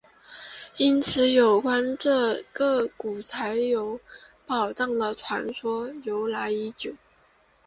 [0.77, 3.99] 因此有关这个古宅有
[4.47, 6.93] 宝藏的传说由来已久。